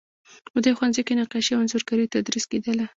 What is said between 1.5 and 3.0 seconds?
او انځورګري تدریس کیدله.